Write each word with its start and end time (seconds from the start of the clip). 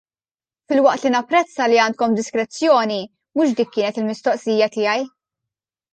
Filwaqt 0.71 1.05
li 1.07 1.11
napprezza 1.15 1.67
li 1.73 1.77
għandkom 1.83 2.17
diskrezzjoni, 2.21 2.99
mhux 3.37 3.53
dik 3.61 3.73
kienet 3.77 4.03
il-mistoqsija 4.03 4.71
tiegħi. 4.79 5.09